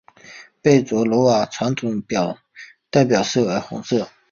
[0.63, 2.01] 贝卓罗瓦的传统
[2.89, 4.09] 代表色为红色。